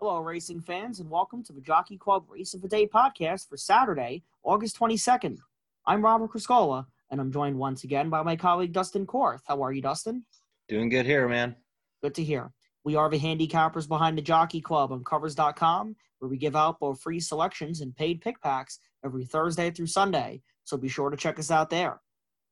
[0.00, 3.58] Hello, racing fans, and welcome to the Jockey Club Race of the Day podcast for
[3.58, 5.36] Saturday, August 22nd.
[5.84, 9.42] I'm Robert Criscola, and I'm joined once again by my colleague Dustin Korth.
[9.46, 10.24] How are you, Dustin?
[10.70, 11.54] Doing good here, man.
[12.00, 12.50] Good to hear.
[12.82, 17.02] We are the handicappers behind the Jockey Club on Covers.com, where we give out both
[17.02, 21.38] free selections and paid pick packs every Thursday through Sunday, so be sure to check
[21.38, 22.00] us out there.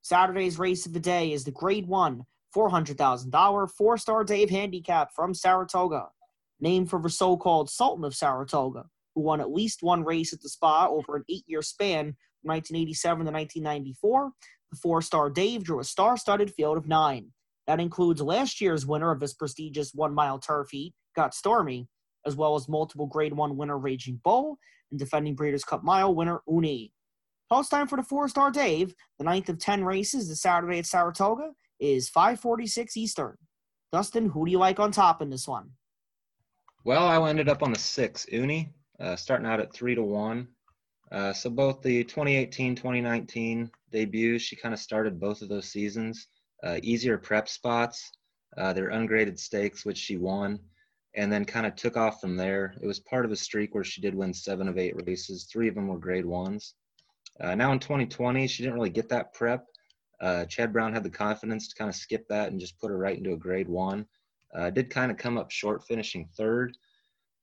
[0.02, 6.08] Saturday's race of the day is the Grade 1 $400,000 Fourstardave handicap from Saratoga
[6.60, 8.84] named for the so called Sultan of Saratoga,
[9.14, 12.50] who won at least one race at the Spa over an eight year span from
[12.50, 14.32] 1987 to 1994.
[14.70, 17.32] The Fourstardave drew a star studded field of nine.
[17.66, 21.88] That includes last year's winner of this prestigious one mile turf heat, Got Stormy,
[22.26, 24.58] as well as multiple Grade 1 winner Raging Bull
[24.90, 26.92] and defending Breeders' Cup Mile winner Uni.
[27.50, 31.50] Post time for the Fourstardave, the ninth of 10 races this Saturday at Saratoga,
[31.80, 33.36] is 546 Eastern.
[33.92, 35.70] Dustin, who do you like on top in this one?
[36.84, 40.48] Well, I ended up on the six, Uni, uh, starting out at three to one.
[41.10, 46.28] Uh, so both the 2018, 2019 debuts, she kind of started both of those seasons.
[46.62, 48.10] Uh, easier prep spots,
[48.56, 50.58] uh, they're ungraded stakes, which she won,
[51.14, 52.74] and then kind of took off from there.
[52.80, 55.48] It was part of a streak where she did win seven of eight races.
[55.50, 56.74] Three of them were grade ones.
[57.40, 59.64] Uh, now in 2020, she didn't really get that prep.
[60.20, 62.98] Uh, Chad Brown had the confidence to kind of skip that and just put her
[62.98, 64.06] right into a grade one.
[64.54, 66.76] Uh, did kind of come up short, finishing third,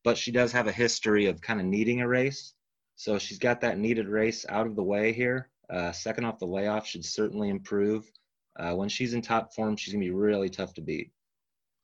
[0.03, 2.53] but she does have a history of kind of needing a race.
[2.95, 5.49] So she's got that needed race out of the way here.
[5.69, 8.09] Uh, second off the layoff should certainly improve.
[8.57, 11.11] Uh, when she's in top form, she's going to be really tough to beat.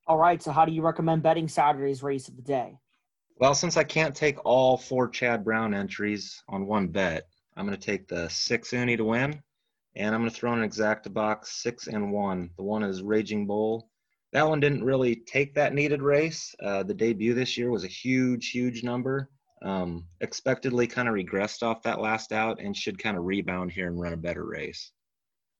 [0.07, 0.41] All right.
[0.41, 2.79] So, how do you recommend betting Saturday's race of the day?
[3.37, 7.27] Well, since I can't take all four Chad Brown entries on one bet,
[7.57, 9.41] I'm going to take the six uni to win,
[9.95, 12.51] and I'm going to throw in an exacta box six and one.
[12.55, 13.89] The one is Raging Bull,
[14.33, 16.55] that one didn't really take that needed race.
[16.63, 19.29] Uh, the debut this year was a huge, huge number.
[19.61, 23.87] Um, expectedly kind of regressed off that last out and should kind of rebound here
[23.87, 24.91] and run a better race.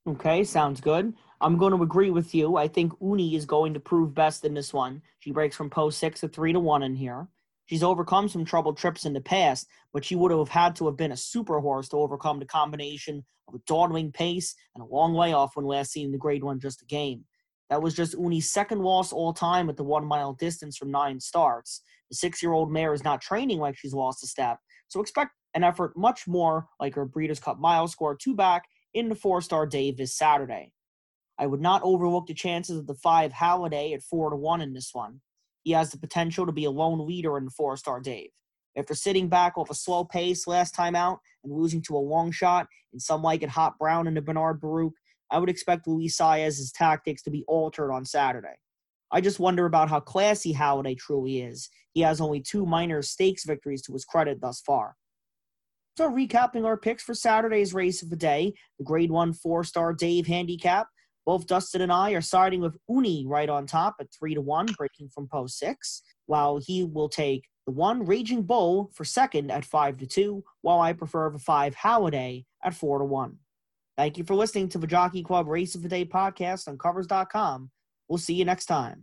[0.08, 1.14] Okay, sounds good.
[1.42, 2.58] I'm going to agree with you.
[2.58, 5.02] I think Uni is going to prove best in this one.
[5.20, 7.28] She breaks from post six to three to one in here.
[7.68, 10.98] She's overcome some troubled trips in the past, but she would have had to have
[10.98, 15.14] been a super horse to overcome the combination of a dawdling pace and a long
[15.14, 17.24] way off when last seen in the grade one just a game.
[17.72, 21.22] That was just Uni's second loss all time at the one mile distance from nine
[21.22, 21.82] starts.
[22.10, 24.60] The six year old mare is not training like she's lost a step,
[24.90, 29.08] so expect an effort much more like her Breeders' Cup mile score two back in
[29.08, 30.74] the Fourstardave this Saturday.
[31.40, 34.74] I would not overlook the chances of the five Halladay at four to one in
[34.74, 35.22] this one.
[35.64, 38.32] He has the potential to be a lone leader in the Fourstardave.
[38.78, 42.32] After sitting back off a slow pace last time out and losing to a long
[42.32, 44.94] shot in some like it Hot Brown the Bernard Baruch,
[45.32, 48.56] I would expect Luis Saez's tactics to be altered on Saturday.
[49.12, 51.70] I just wonder about how classy Halladay truly is.
[51.94, 54.96] He has only two minor stakes victories to his credit thus far.
[55.98, 60.88] So, recapping our picks for Saturday's race of the day, the grade one Fourstardave handicap.
[61.26, 64.68] Both Dustin and I are siding with Uni right on top at 3 to 1,
[64.78, 69.66] breaking from post 6, while he will take the one Raging Bull for second at
[69.66, 73.38] 5 to 2, while I prefer the 5 Halladay at 4 to 1.
[74.02, 77.70] Thank you for listening to the Jockey Club Race of the Day podcast on Covers.com.
[78.10, 79.00] We'll see you next time.